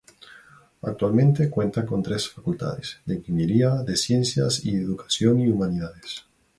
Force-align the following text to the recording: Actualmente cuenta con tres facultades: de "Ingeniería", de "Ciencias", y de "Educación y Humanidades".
Actualmente 0.81 1.47
cuenta 1.51 1.85
con 1.85 2.01
tres 2.01 2.27
facultades: 2.27 3.01
de 3.05 3.17
"Ingeniería", 3.17 3.83
de 3.83 3.95
"Ciencias", 3.95 4.65
y 4.65 4.71
de 4.75 4.81
"Educación 4.81 5.39
y 5.41 5.47
Humanidades". 5.47 6.25